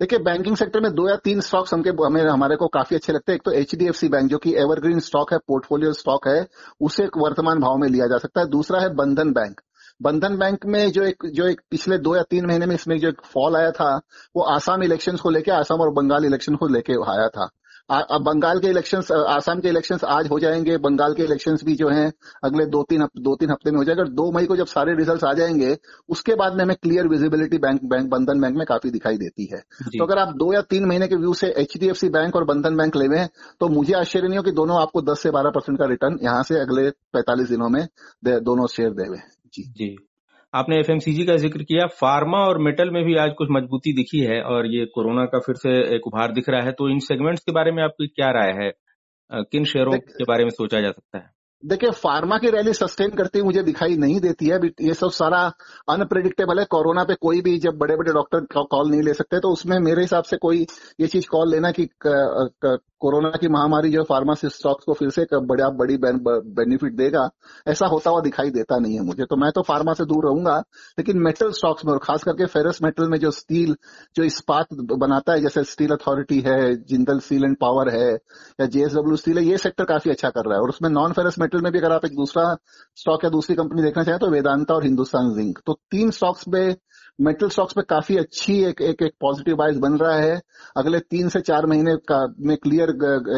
देखिए 0.00 0.18
बैंकिंग 0.18 0.56
सेक्टर 0.56 0.80
में 0.80 0.94
दो 0.94 1.08
या 1.08 1.16
तीन 1.16 1.40
स्टॉक्स 1.40 1.74
हमके, 1.74 1.90
हमें, 1.90 2.22
हमारे 2.22 2.56
को 2.56 2.68
काफ़ी 2.68 2.96
अच्छे 2.96 3.12
लगते 3.12 3.32
हैं। 3.32 3.36
एक 3.36 3.42
तो 3.44 3.50
एचडीएफसी 3.50 4.08
बैंक 4.08 4.30
जो 4.30 4.38
कि 4.38 4.54
एवरग्रीन 4.54 4.98
स्टॉक 4.98 5.32
है 5.32 5.38
पोर्टफोलियो 5.38 5.92
स्टॉक 5.92 6.28
है, 6.28 6.46
उसे 6.80 7.06
वर्तमान 7.16 7.58
भाव 7.58 7.76
में 7.76 7.88
लिया 7.88 8.06
जा 8.06 8.18
सकता 8.18 8.40
है। 8.40 8.46
दूसरा 8.46 8.80
है 8.80 8.94
बंधन 8.94 9.32
बैंक 9.32 9.60
बंधन 10.02 10.36
बैंक 10.38 10.66
में 10.66 10.92
जो 10.92 11.02
एक 11.02 11.16
जो 11.34 11.46
एक 11.46 11.60
पिछले 11.70 11.98
दो 11.98 12.16
या 12.16 12.22
तीन 12.22 12.46
महीने 12.46 12.66
में 12.66 12.74
इसमें 12.74 12.98
जो 12.98 13.08
एक 13.08 13.20
फॉल 13.24 13.56
आया 13.56 13.70
था, 13.70 14.00
वो 14.36 14.42
आसाम 14.42 14.82
इलेक्शन 14.82 15.16
को 15.16 15.30
लेके, 15.30 15.50
आसाम 15.50 15.80
और 15.80 15.90
बंगाल 15.92 16.24
इलेक्शन 16.24 16.54
को 16.54 16.66
लेके 16.66 16.92
आया 16.92 17.28
था। 17.28 17.48
अब 17.90 18.22
बंगाल 18.24 18.58
के 18.60 18.68
इलेक्शंस 18.68 19.10
आसाम 19.12 19.60
के 19.60 19.68
इलेक्शंस 19.68 20.04
आज 20.06 20.28
हो 20.30 20.38
जाएँगे। 20.40 20.76
बंगाल 20.78 21.14
के 21.14 21.22
इलेक्शंस 21.22 21.64
भी 21.64 21.74
जो 21.76 21.88
हैं 21.88 22.12
अगले 22.44 22.66
दो 22.66 22.82
तीन 22.82 23.06
दो 23.18 23.34
तीन 23.36 23.50
हफ़्ते 23.50 23.70
में 23.70 23.78
हो 23.78 23.84
जाएगा। 23.84 24.04
दो 24.04 24.30
मई 24.32 24.46
को 24.46 24.56
जब 24.56 24.66
सारे 24.66 24.94
रिजल्ट्स 24.94 25.24
आ 25.24 25.32
जाएँगे 25.32 25.76
उसके 26.08 26.34
बाद 26.34 26.54
में 26.54 26.64
हमें 26.64 26.76
clear 26.82 27.08
visibility 27.08 27.58
bank 27.58 27.84
bank 27.84 28.10
Bandhan 28.10 28.40
Bank 28.40 28.56
में 28.56 28.66
काफ़ी 28.66 28.90
दिखाई 28.90 29.16
देती 29.16 29.48
है। 29.52 29.58
तो 29.58 30.04
अगर 30.04 30.18
आप 30.18 30.34
दो 30.36 30.52
या 30.52 30.60
तीन 30.70 30.84
महीने 30.84 31.08
के 31.08 31.16
व्यू 31.16 31.34
से 31.34 31.54
एच 31.56 32.04
बैंक 32.04 32.36
और 32.36 32.44
बंधन 32.44 32.76
बैंक 32.76 32.96
लेवे 32.96 33.26
तो 33.60 33.68
मुझे 33.68 33.94
आश्चर्य 33.94 34.28
नहीं 34.28 34.38
हो 34.38 34.42
कि 34.42 34.52
दोनों 34.52 34.80
आपको 34.82 35.02
दस 35.02 35.22
से 35.22 35.30
बारह 35.30 35.50
परसेंट 35.50 35.78
का 35.78 35.86
रिटर्न 35.86 36.18
यहाँ 36.22 36.42
से 36.42 36.60
अगले 36.60 36.88
पैंतालीस 36.90 37.48
दिनों 37.48 37.68
में 37.68 37.86
दोनों 38.24 38.66
शेयर 38.66 38.90
देवे 38.90 39.18
जी। 39.54 39.62
जी। 39.76 39.96
आपने 40.54 40.78
एफएमसीजी 40.80 41.24
का 41.24 41.36
ज़िक्र 41.36 41.62
किया 41.62 41.86
फार्मा 41.86 42.38
और 42.38 42.58
मेटल 42.58 42.90
में 42.90 43.04
भी 43.04 43.16
आज 43.16 43.30
कुछ 43.38 43.48
मजबूती 43.50 43.92
दिखी 43.92 44.20
है 44.20 44.40
और 44.42 44.66
ये 44.66 44.86
कोरोना 44.86 45.24
का 45.24 45.38
फिर 45.38 45.54
से 45.54 45.70
एक 45.96 46.06
उभार 46.06 46.32
दिख 46.32 46.48
रहा 46.48 46.62
है। 46.62 46.72
तो 46.72 46.88
इन 46.88 46.98
सेगमेंट्स 46.98 47.44
के 47.44 47.52
बारे 47.52 47.72
में 47.72 47.82
आपकी 47.82 48.06
क्या 48.06 48.30
राय 48.30 48.52
है? 48.62 48.72
किन 49.32 49.64
शेयरों 49.64 49.98
के 49.98 50.24
बारे 50.24 50.44
में 50.44 50.50
सोचा 50.50 50.80
जा 50.80 50.90
सकता 50.90 51.18
है? 51.18 51.30
देखिए 51.62 51.90
फार्मा 51.92 52.36
की 52.38 52.50
रैली 52.50 52.72
सस्टेन 52.74 53.10
करती 53.10 53.42
मुझे 53.42 53.62
दिखाई 53.62 53.96
नहीं 53.96 54.20
देती 54.20 54.46
है 54.46 54.58
ये 54.82 54.94
सब 54.94 55.10
सारा 55.12 55.40
अनप्रिडिक्टेबल 55.88 56.58
है। 56.58 56.64
कोरोना 56.66 57.04
पे 57.04 57.14
कोई 57.20 57.40
भी 57.40 57.58
जब 57.58 57.78
बड़े 57.78 57.96
बड़े 57.96 58.12
डॉक्टर 58.12 58.46
कॉल 58.54 58.90
नहीं 58.90 59.02
ले 59.02 59.14
सकते 59.14 59.40
तो 59.40 59.48
उसमें 59.52 59.78
मेरे 59.80 60.02
हिसाब 60.02 60.24
से 60.24 60.36
कोई 60.36 60.66
ये 61.00 61.06
चीज़ 61.06 61.26
कॉल 61.28 61.50
लेना 61.50 61.70
कि 61.70 61.88
कोरोना 63.02 63.28
की 63.40 63.48
महामारी 63.48 63.90
जो 63.90 64.02
फार्मासी 64.04 64.48
स्टॉक्स 64.48 64.84
को 64.84 64.92
फिर 64.94 65.10
से 65.10 65.24
बड़ा, 65.32 65.68
बड़ी 65.70 65.96
बेनिफिट 65.98 66.94
देगा। 66.94 67.28
ऐसा 67.68 67.86
होता 67.86 68.10
हुआ 68.10 68.20
दिखाई 68.20 68.50
देता 68.50 68.78
नहीं 68.78 68.94
है 68.94 69.02
मुझे। 69.02 69.24
तो 69.24 69.36
मैं 69.36 69.50
तो 69.52 69.62
फार्मा 69.62 69.92
से 69.92 70.04
दूर 70.04 70.24
रहूँगा, 70.24 70.56
लेकिन 70.98 71.18
मेटल 71.18 71.50
स्टॉक्स 71.52 71.84
में 71.84 71.92
और 71.92 71.98
खास 71.98 72.24
करके 72.24 72.46
फेरस 72.46 72.78
मेटल 72.82 73.08
में 73.10 73.18
जो 73.18 73.30
स्टील 73.30 73.74
जो 74.16 74.24
इस्पात 74.24 74.74
बनाता 74.74 75.32
है, 75.32 75.40
जैसे 75.40 75.64
स्टील 75.64 75.92
अथॉरिटी 75.92 76.40
है, 76.40 76.74
जिंदल 76.84 77.18
स्टील 77.20 77.44
एंड 77.44 77.56
पावर 77.60 77.88
है, 77.90 78.12
या 78.60 78.66
जेएसडब्ल्यू 78.66 79.16
स्टील 79.16 79.38
है, 79.38 79.44
ये 79.44 79.58
सेक्टर 79.58 79.84
काफ़ी 79.84 80.10
अच्छा 80.10 80.30
कर 80.30 80.44
रहा 80.44 80.54
है। 80.54 80.60
और 80.60 80.68
उसमें 80.68 80.90
नॉन 80.90 81.12
फेरस 81.12 81.38
मेटल 81.38 81.49
में 81.58 81.72
भी 81.72 81.78
अगर 81.78 81.92
आप 81.92 82.04
एक 82.04 82.12
दूसरा 82.12 82.56
स्टॉक 82.96 83.24
या 83.24 83.30
दूसरी 83.30 83.56
कंपनी 83.56 83.82
देखना 83.82 84.04
चाहें 84.04 84.20
तो 84.20 84.30
वेदांता 84.30 84.74
और 84.74 84.84
हिंदुस्तान 84.84 85.34
जिंक 85.34 85.58
तो 85.66 85.72
तीन 85.90 86.10
स्टॉक्स 86.10 86.48
में 86.48 86.76
मेटल 87.20 87.48
स्टॉक्स 87.48 87.76
में 87.76 87.84
काफ़ी 87.88 88.16
अच्छी 88.16 88.64
एक 88.64 88.80
एक, 88.82 89.02
एक 89.02 89.12
पॉजिटिव 89.20 89.56
वाइज 89.56 89.78
बन 89.78 89.92
रहा 89.92 90.14
है। 90.14 90.40
अगले 90.76 90.98
तीन 90.98 91.28
से 91.28 91.40
चार 91.40 91.66
महीने 91.66 91.96
का 91.96 92.34
में 92.40 92.56
क्लियर 92.56 92.90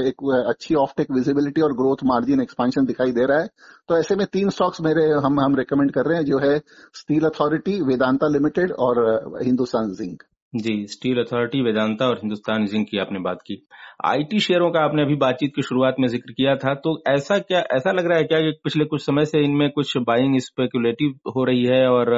एक 0.06 0.44
अच्छी 0.48 0.74
ऑफ़ 0.74 0.92
टेक 0.96 1.10
विजिबिलिटी 1.10 1.60
और 1.60 1.72
ग्रोथ 1.72 1.96
मार्जिन 2.04 2.40
एक्सपांशन 2.40 2.84
दिखाई 2.84 3.12
दे 3.12 3.26
रहा 3.26 3.38
है। 3.38 3.48
तो 3.88 3.98
ऐसे 3.98 4.16
में 4.16 4.26
तीन 4.32 4.50
स्टॉक्स 4.50 4.80
मेरे 4.80 5.08
हम 5.10 5.40
हम 5.40 5.56
रिकमेंड 5.56 5.92
कर 5.92 6.04
रहे 6.04 6.18
हैं 6.18 6.24
जो 6.24 6.38
है 6.38 6.58
स्टील 6.94 7.24
अथॉरिटी 7.24 7.80
वेदांता 7.82 8.28
लिमिटेड 8.28 8.72
और 8.72 9.00
हिंदुस्तान 9.42 9.92
जिंक 9.94 10.22
जी, 10.52 10.86
स्टील 10.86 11.18
अथॉरिटी, 11.20 11.60
वेदांता 11.62 12.06
और 12.08 12.16
हिंदुस्तान 12.16 12.64
जिंक 12.66 12.88
की 12.88 12.98
आपने 12.98 13.18
बात 13.18 13.38
की। 13.46 13.56
आईटी 14.04 14.40
शेयरों 14.40 14.70
का 14.70 14.80
आपने 14.80 15.02
अभी 15.02 15.14
बातचीत 15.16 15.52
की 15.56 15.62
शुरुआत 15.62 15.96
में 16.00 16.08
ज़िक्र 16.08 16.32
किया 16.32 16.54
था 16.56 16.74
तो 16.76 17.02
ऐसा 17.08 17.38
क्या, 17.38 17.60
ऐसा 17.72 17.92
लग 17.92 18.06
रहा 18.06 18.18
है 18.18 18.24
क्या 18.24 18.40
कि 18.40 18.50
पिछले 18.64 18.84
कुछ 18.84 19.04
समय 19.06 19.24
से 19.24 19.40
इनमें 19.44 19.68
कुछ 19.70 19.96
बाइंग 20.06 20.38
स्पेकुलेटिव 20.40 21.30
हो 21.36 21.44
रही 21.44 21.64
है 21.64 21.86
और 21.88 22.14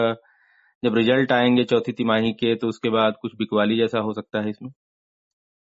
जब 0.82 0.94
रिज़ल्ट 0.94 1.32
आएँगे 1.32 1.64
चौथी 1.64 1.92
तिमाही 1.92 2.32
के 2.34 2.54
तो 2.54 2.68
उसके 2.68 2.90
बाद 2.90 3.14
कुछ 3.22 3.36
बिकवाली 3.36 3.76
जैसा 3.76 4.00
हो 4.00 4.12
सकता 4.12 4.42
है 4.42 4.50
इसमें? 4.50 4.70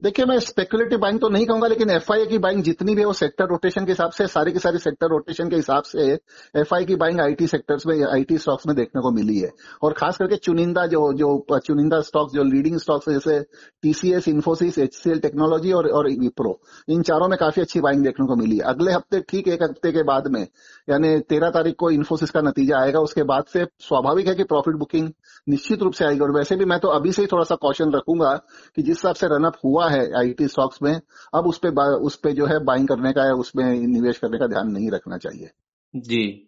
देखिए, 0.02 0.26
मैं 0.26 0.38
स्पेकुलेटिव 0.40 1.00
बाइंग 1.00 1.20
तो 1.20 1.28
नहीं 1.30 1.46
कहूँगा, 1.46 1.68
लेकिन 1.68 1.90
एफ़ 1.90 2.12
की 2.30 2.38
बाइंग 2.38 2.62
जितनी 2.64 2.94
भी 2.96 3.02
है, 3.02 3.06
वो 3.08 3.14
सेक्टर 3.14 3.46
रोटेशन 3.46 3.86
के 3.86 3.92
हिसाब 3.92 4.12
से, 4.12 4.26
सारे 4.28 4.52
के 4.52 4.60
सारे 4.60 4.78
सेक्टर 4.78 5.08
रोटेशन 5.08 5.50
के 5.50 5.56
हिसाब 5.56 5.84
से 5.84 6.08
एफ़ 6.56 6.74
की 6.88 6.96
बाइंग 6.96 7.20
आईटी 7.22 7.48
सेक्टर्स 7.48 7.86
में 7.88 8.04
आईटी 8.06 8.38
स्टॉक्स 8.38 8.68
में 8.68 8.76
देखने 8.76 9.02
को 9.02 9.12
मिली 9.12 9.38
है। 9.40 9.52
और 9.84 9.94
खास 9.94 10.18
करके 10.18 10.36
चुनिंदा 10.38 10.86
जो 10.88 11.12
जो, 11.14 11.60
चुनिंदा 11.60 12.00
स्टॉक्स 12.02 12.34
जो 12.34 12.44
लीडिंग 12.44 12.78
स्टॉक्स 12.80 13.10
जैसे 13.10 13.40
टीसीएस 13.84 14.28
इन्फोसिस 14.28 14.78
एचसीएल 14.80 15.20
टेक्नोलॉजी 15.20 15.72
और 15.72 15.88
और 15.90 16.10
विप्रो 16.10 16.60
इन 16.90 17.02
चारों 17.02 17.28
में 17.30 17.38
काफ़ी 17.40 17.62
अच्छी 17.62 17.80
बाइंग 17.82 18.04
देखने 18.04 18.26
को 18.28 18.36
मिली 18.36 18.58
है। 18.58 18.64
अगले 18.66 18.92
हफ़्ते, 18.92 19.20
ठीक 19.22 19.48
एक 19.48 19.64
हफ़्ते 19.64 19.92
के 19.92 20.04
बाद 20.04 20.28
में, 20.28 20.42
यानी 20.90 21.20
तेरह 21.20 21.50
तारीख 21.50 21.76
को 21.80 21.90
इन्फोसिस 21.92 22.30
का 22.30 22.42
नतीजा 22.42 22.80
आएगा, 22.80 23.00
उसके 23.00 23.24
बाद 23.24 23.46
से 23.54 23.66
स्वाभाविक 23.80 24.28
है 24.28 24.36
कि 24.36 24.44
प्रॉफिट 24.44 24.76
बुकिंग 24.76 25.10
निश्चित 25.48 25.82
रूप 25.82 25.94
से 25.94 26.06
आएगी। 26.06 26.20
और 26.20 26.32
वैसे 26.32 26.56
भी 26.56 26.66
मैं 26.66 26.80
तो 26.80 26.88
अभी 26.90 27.12
से 27.12 27.22
ही 27.22 27.28
थोड़ा 27.32 27.44
सा 27.44 27.56
कॉशन 27.62 27.92
रखूँगा 27.92 28.34
कि 28.76 28.82
जिस 28.82 28.96
हिसाब 28.96 29.16
से 29.16 29.28
रनअप 29.28 29.58
हुआ 29.66 29.85
है 29.88 30.20
आईटी 30.20 30.48
स्टॉक्स 30.48 30.80
में, 30.84 31.02
अब 31.34 31.48
उस 31.48 31.58
पे 31.58 31.70
उस 31.96 32.16
पे 32.16 32.32
जो 32.32 32.46
है 32.46 32.64
बाइंग 32.64 32.88
करने 32.88 33.12
का 33.12 33.26
या 33.26 33.34
उसमें 33.34 33.66
निवेश 33.88 34.18
करने 34.18 34.38
का 34.38 34.48
ध्यान 34.48 34.68
नहीं 34.68 34.92
रखना 34.92 35.18
चाहिए। 35.18 35.50
जी। 35.96 36.48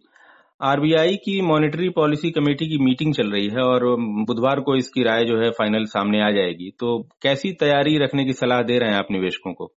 आरबीआई 0.61 1.15
की 1.15 1.41
मॉनेटरी 1.41 1.89
पॉलिसी 1.89 2.31
कमेटी 2.31 2.67
की 2.67 2.77
मीटिंग 2.77 3.13
चल 3.13 3.31
रही 3.31 3.47
है 3.47 3.61
और 3.61 3.95
बुधवार 3.99 4.59
को 4.59 4.75
इसकी 4.75 5.03
राय 5.03 5.25
जो 5.25 5.39
है 5.39 5.49
फाइनल 5.49 5.85
सामने 5.85 6.21
आ 6.21 6.31
जाएगी। 6.31 6.71
तो 6.79 7.09
कैसी 7.21 7.51
तैयारी 7.53 7.97
रखने 7.97 8.25
की 8.25 8.33
सलाह 8.33 8.61
दे 8.61 8.79
रहे 8.79 8.89
हैं 8.89 8.97
आप 8.97 9.07
निवेशकों 9.11 9.53
को? 9.53 9.73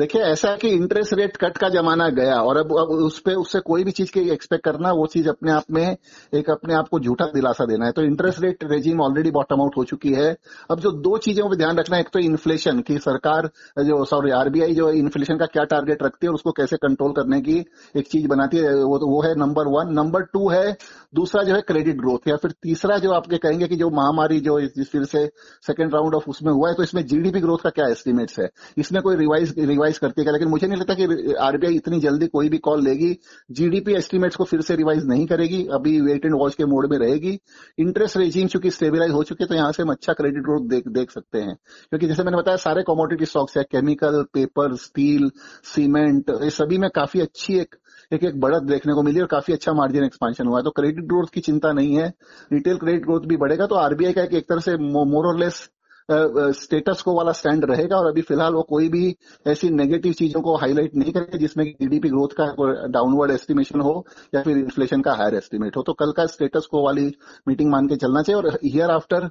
देखिए, 0.00 0.20
ऐसा 0.22 0.50
है 0.50 0.56
कि 0.56 0.68
इंटरेस्ट 0.68 1.14
रेट 1.14 1.36
कट 1.36 1.56
का 1.58 1.68
जमाना 1.68 2.08
गया 2.10 2.34
और 2.40 2.56
अब 2.56 2.70
अब 2.78 2.90
उस 3.06 3.18
पर 3.20 3.34
उससे 3.34 3.60
कोई 3.60 3.82
भी 3.84 3.90
चीज़ 3.90 4.10
की 4.12 4.20
एक्सपेक्ट 4.30 4.64
करना, 4.64 4.92
वो 4.92 5.06
चीज़ 5.06 5.28
अपने 5.28 5.52
आप 5.52 5.64
में 5.70 5.96
एक 6.34 6.50
अपने 6.50 6.74
आप 6.74 6.88
को 6.88 7.00
झूठा 7.00 7.24
दिलासा 7.34 7.64
देना 7.64 7.86
है। 7.86 7.92
तो 7.92 8.02
interest 8.02 8.40
rate 8.42 8.64
regime 8.64 9.00
already 9.00 9.30
bottom 9.30 9.60
out 9.60 9.76
हो 9.76 9.84
चुकी 9.84 10.12
है। 10.12 10.30
अब 10.70 10.80
जो 10.80 10.90
दो 11.00 11.16
चीज़ों 11.18 11.48
पर 11.48 11.56
ध्यान 11.56 11.78
रखना 11.78 11.96
है, 11.96 12.02
एक 12.02 12.08
तो 12.12 12.18
इन्फ्लेशन 12.18 12.80
की 12.80 12.96
सरकार, 12.98 13.50
जो 13.80 14.04
सॉरी 14.04 14.30
आरबीआई 14.30 14.74
जो 14.74 14.88
इन्फ्लेशन 14.92 15.38
का 15.38 15.46
क्या 15.46 15.64
टारगेट 15.64 16.02
रखती 16.02 16.26
है 16.26 16.28
और 16.28 16.34
उसको 16.34 16.52
कैसे 16.52 16.76
कंट्रोल 16.76 17.12
करने 17.12 17.40
की 17.40 17.58
एक 17.96 18.08
चीज़ 18.08 18.26
बनाती 18.28 18.56
है, 18.56 18.72
वो 18.74 18.98
वो 19.06 19.22
है 19.22 19.34
नंबर 19.38 19.68
वन 19.68 19.92
नंबर 19.94 20.22
टू 20.32 20.48
है, 20.50 20.76
दूसरा 21.14 21.42
जो 21.42 21.54
है 21.54 21.60
क्रेडिट 21.62 21.96
ग्रोथ 21.96 22.28
या 22.28 22.36
फिर 22.36 22.50
तीसरा 22.62 22.98
जो 22.98 23.12
आपके 23.12 23.38
कहेंगे 23.38 23.68
कि 23.68 23.76
जो 23.76 23.90
महामारी 23.90 24.40
जो 24.40 24.58
फिर 24.92 25.04
से 25.04 25.26
सेकेंड 25.66 25.94
राउंड 25.94 26.14
ऑफ़ 26.14 26.30
उसमें 26.30 26.52
हुआ 26.52 26.68
है 26.68 26.74
तो 26.74 26.82
इसमें 26.82 27.04
जीडीपी 27.06 27.40
ग्रोथ 27.40 27.58
का 27.64 27.70
क्या 27.70 27.88
एस्टिमेट्स 27.90 28.38
है? 28.40 28.48
इसमें 28.78 29.02
कोई 29.02 29.16
रिवाइज 29.16 29.54
रिवाइज 29.60 29.89
करती 29.98 30.22
है 30.22 30.32
लेकिन 30.32 30.48
मुझे 30.48 30.66
नहीं 30.66 30.78
लगता 30.80 30.94
कि 30.94 31.34
आरबीआई 31.40 31.74
इतनी 31.74 32.00
जल्दी 32.00 32.26
कोई 32.28 32.48
भी 32.48 32.58
कॉल 32.58 32.82
लेगी। 32.84 33.12
जीडीपी 33.50 33.94
एस्टीमेट्स 33.94 34.36
को 34.36 34.44
फिर 34.44 34.60
से 34.60 34.76
रिवाइज 34.76 35.06
नहीं 35.06 35.26
करेगी। 35.26 35.62
अभी 35.72 36.00
वेट 36.00 36.24
एंड 36.26 36.34
वॉच 36.34 36.54
के 36.54 36.64
मोड 36.64 36.90
में 36.90 36.98
रहेगी। 36.98 37.38
इंटरेस्ट 37.78 38.16
रेजिम 38.16 38.48
चूँकि 38.48 38.70
स्टेबिलाईज 38.70 39.12
हो 39.12 39.22
चुके 39.22 39.46
तो 39.46 39.54
यहाँ 39.54 39.72
से 39.72 39.82
हम 39.82 39.90
अच्छा 39.90 40.12
क्रेडिट 40.12 40.42
ग्रोथ 40.42 40.68
देख 40.68 40.88
देख 40.90 41.10
सकते 41.10 41.38
हैं। 41.38 41.54
क्योंकि 41.54 42.06
जैसे 42.06 42.22
मैंने 42.22 42.38
बताया 42.38 42.56
सारे 42.58 42.82
कॉमोडिटी 42.82 43.24
स्टॉक्स 43.26 43.56
है 43.56 43.62
केमिकल 43.62 44.22
पेपर 44.34 44.74
स्टील 44.78 45.30
सीमेंट 45.66 46.30
ये 46.42 46.50
सभी 46.52 46.78
में 46.78 46.88
काफ़ी 46.90 47.20
अच्छी 47.20 47.58
एक 47.58 47.76
एक 48.12 48.24
एक 48.24 48.40
बढ़त 48.40 48.62
देखने 48.64 48.94
को 48.94 49.02
मिली 49.02 49.20
और 49.20 49.26
काफ़ी 49.28 49.54
अच्छा 49.54 49.72
मार्जिन 49.72 50.04
एक्सपांशन 50.04 50.46
हुआ 50.46 50.58
है। 50.58 50.64
तो 50.64 50.70
क्रेडिट 50.70 51.04
ग्रोथ 51.04 51.26
की 51.34 51.40
चिंता 51.40 51.72
नहीं 51.72 51.96
है। 51.96 52.06
रिटेल 52.52 52.76
क्रेडिट 52.76 53.02
ग्रोथ 53.02 53.26
भी 53.28 53.36
बढ़ेगा 53.36 53.66
तो 53.66 53.74
आरबीआई 53.76 54.12
का 54.12 54.22
एक, 54.22 54.34
एक 54.34 54.48
तरह 54.48 54.60
से 54.60 54.76
मोर 54.76 55.26
और 55.26 55.38
लेस 55.40 55.68
स्टेटस 56.08 57.02
को 57.02 57.14
वाला 57.16 57.32
स्टैंड 57.32 57.64
रहेगा 57.64 57.96
और 57.96 58.06
अभी 58.06 58.22
फ़िलहाल 58.22 58.54
वो 58.54 58.62
कोई 58.68 58.88
भी 58.88 59.14
ऐसी 59.46 59.70
नेगेटिव 59.70 60.12
चीज़ों 60.12 60.40
को 60.42 60.56
हाईलाइट 60.56 60.94
नहीं 60.96 61.12
करेगा 61.12 61.38
जिसमें 61.38 61.64
जीडीपी 61.64 62.08
ग्रोथ 62.08 62.34
का 62.40 62.46
डाउनवर्ड 62.88 63.32
एस्टिमेशन 63.32 63.80
हो 63.80 64.04
या 64.34 64.42
फिर 64.42 64.58
इन्फ्लेशन 64.58 65.00
का 65.00 65.12
हायर 65.14 65.34
एस्टिमेट 65.34 65.76
हो। 65.76 65.82
तो 65.82 65.92
कल 65.94 66.12
का 66.16 66.26
स्टेटस 66.28 66.66
को 66.70 66.84
वाली 66.84 67.06
मीटिंग 67.48 67.70
मान 67.72 67.88
के 67.88 67.96
चलना 67.96 68.22
चाहिए 68.22 68.42
और 68.42 68.58
हियर 68.64 68.90
आफ्टर 68.90 69.28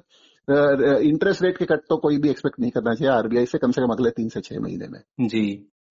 इंटरेस्ट 1.04 1.42
रेट 1.42 1.58
के 1.58 1.64
कट 1.64 1.80
तो 1.88 1.96
कोई 1.98 2.16
भी 2.18 2.30
एक्सपेक्ट 2.30 2.60
नहीं 2.60 2.70
करना 2.70 2.94
चाहिए। 2.94 3.12
आरबीआई 3.14 3.46
से 3.46 3.58
कम 3.58 3.70
से 3.70 3.82
कम 3.82 3.92
अगले 3.92 4.10
तीन 4.12 4.28
से 4.28 4.40
छह 4.40 4.60
महीने 4.60 4.88
में। 4.88 5.00
जी। 5.28 5.42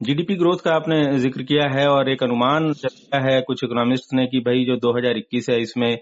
जीडीपी 0.02 0.36
ग्रोथ 0.36 0.58
का 0.58 0.72
आपने 0.72 0.98
ज़िक्र 1.20 1.44
किया 1.44 1.68
है 1.70 1.88
और 1.90 2.10
एक 2.10 2.24
अनुमान 2.24 2.74
है 3.16 3.40
कुछ 3.42 3.64
इकोनॉमिस्ट 3.64 4.14
ने 4.14 4.26
कि 4.28 4.40
भाई 4.40 4.64
जो 4.66 4.76
2021 4.80 5.50
है, 5.50 5.62
इसमें 5.62 5.98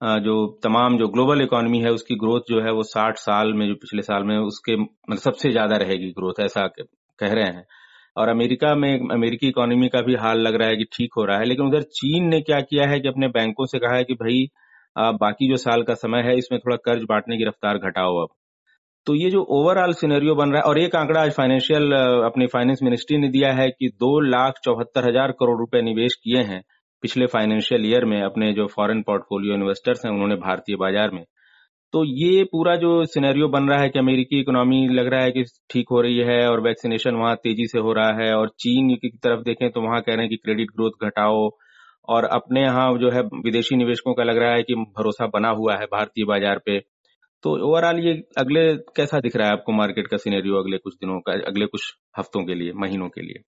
जो 0.00 0.34
तमाम 0.62 0.96
जो 0.98 1.08
ग्लोबल 1.08 1.42
इकोनॉमी 1.42 1.78
है, 1.80 1.90
उसकी 1.92 2.14
ग्रोथ 2.16 2.40
जो 2.48 2.60
है 2.62 2.72
वो 2.72 2.82
60 2.84 3.16
साल 3.18 3.52
में, 3.52 3.66
जो 3.68 3.74
पिछले 3.76 4.02
साल 4.02 4.24
में, 4.24 4.36
उसके 4.38 4.76
मतलब 4.76 5.18
सबसे 5.18 5.50
ज़्यादा 5.50 5.76
रहेगी 5.76 6.10
ग्रोथ, 6.12 6.40
ऐसा 6.40 6.66
कह 6.68 7.32
रहे 7.32 7.44
हैं। 7.44 7.64
और 8.16 8.28
अमेरिका 8.28 8.74
में, 8.74 9.08
अमेरिकी 9.12 9.48
इकोनॉमी 9.48 9.88
का 9.88 10.00
भी 10.02 10.14
हाल 10.16 10.40
लग 10.40 10.54
रहा 10.54 10.68
है 10.68 10.76
कि 10.76 10.84
ठीक 10.92 11.10
हो 11.18 11.24
रहा 11.24 11.38
है, 11.38 11.44
लेकिन 11.44 11.66
उधर 11.66 11.82
चीन 11.92 12.28
ने 12.28 12.40
क्या 12.42 12.60
किया 12.62 12.88
है 12.88 13.00
कि 13.00 13.08
अपने 13.08 13.28
बैंकों 13.30 13.66
से 13.66 13.78
कहा 13.78 13.96
है 13.96 14.04
कि 14.04 14.14
भाई 14.16 14.48
बाकी 15.16 15.48
जो 15.48 15.56
साल 15.58 15.82
का 15.82 15.94
समय 15.96 16.22
है, 16.22 16.36
इसमें 16.38 16.58
थोड़ा 16.60 16.76
कर्ज 16.84 17.02
बांटने 17.08 17.36
की 17.38 17.44
रफ्तार 17.44 17.78
घटाओ 17.80 18.16
अब। 18.18 18.28
तो 19.06 19.14
ये 19.14 19.28
जो 19.30 19.42
ओवरऑल 19.52 19.92
सिनेरियो 19.94 20.34
बन 20.34 20.50
रहा 20.50 20.58
है, 20.58 20.64
और 20.64 20.78
एक 20.78 20.96
आंकड़ा 20.96 21.20
आज 21.20 21.30
फाइनेंशियल, 21.32 21.92
अपनी 22.24 22.46
फाइनेंस 22.46 22.78
मिनिस्ट्री 22.82 23.18
ने 23.18 23.28
दिया 23.28 23.52
है 23.52 23.68
कि 23.70 23.88
दो 23.96 24.18
लाख 24.22 24.54
चौहत्तर 24.64 25.08
हज़ार 25.08 25.32
करोड़ 25.32 25.58
रुपए 25.58 25.82
निवेश 25.82 26.14
किए 26.14 26.42
हैं। 26.44 26.62
पिछले 27.02 27.26
फाइनेंशियल 27.26 27.86
ईयर 27.86 28.04
में 28.04 28.20
अपने 28.22 28.52
जो 28.52 28.66
फॉरेन 28.66 29.02
पोर्टफोलियो 29.02 29.54
इन्वेस्टर्स 29.54 30.04
हैं, 30.04 30.12
उन्होंने 30.12 30.36
भारतीय 30.36 30.76
बाज़ार 30.76 31.10
में। 31.10 31.24
तो 31.94 32.02
ये 32.04 32.42
पूरा 32.44 32.74
जो 32.76 33.04
सिनेरियो 33.06 33.48
बन 33.48 33.68
रहा 33.68 33.80
है 33.80 33.88
कि 33.88 33.98
अमेरिकी 33.98 34.40
इकोनॉमी 34.40 34.86
लग 34.88 35.06
रहा 35.06 35.22
है 35.22 35.30
कि 35.32 35.44
ठीक 35.70 35.86
हो 35.90 36.00
रही 36.00 36.18
है 36.28 36.38
और 36.48 36.60
वैक्सीनेशन 36.60 37.14
वहाँ 37.14 37.34
तेज़ी 37.36 37.66
से 37.66 37.78
हो 37.78 37.92
रहा 37.92 38.12
है 38.14 38.32
और 38.34 38.48
चीन 38.60 38.94
की 38.96 39.08
तरफ़ 39.22 39.42
देखें 39.42 39.70
तो 39.70 39.82
वहाँ 39.82 40.00
कह 40.00 40.12
रहे 40.12 40.22
हैं 40.22 40.30
कि 40.30 40.36
क्रेडिट 40.36 40.70
ग्रोथ 40.76 41.06
घटाओ 41.06 41.48
और 42.08 42.24
अपने 42.32 42.62
यहाँ 42.62 42.86
जो 42.98 43.10
है 43.10 43.22
विदेशी 43.44 43.76
निवेशकों 43.76 44.14
का 44.14 44.24
लग 44.24 44.38
रहा 44.38 44.52
है 44.52 44.62
कि 44.62 44.74
भरोसा 44.98 45.26
बना 45.26 45.48
हुआ 45.52 45.76
है 45.76 45.86
भारतीय 45.86 46.24
बाज़ार 46.24 46.58
पे। 46.66 46.78
तो 47.44 47.50
ओवरऑल 47.68 47.98
ये 47.98 48.12
अगले 48.38 48.62
कैसा 48.96 49.20
दिख 49.20 49.36
रहा 49.36 49.46
है 49.46 49.52
आपको 49.52 49.72
मार्केट 49.72 50.08
का 50.08 50.16
सिनेरियो 50.16 50.62
अगले 50.62 50.78
कुछ 50.78 50.94
दिनों 50.94 51.20
का, 51.20 51.32
अगले 51.32 51.66
कुछ 51.66 51.92
हफ्तों 52.18 52.44
के 52.44 52.54
लिए, 52.54 52.72
महीनों 52.74 53.08
के 53.08 53.22
लिए? 53.22 53.42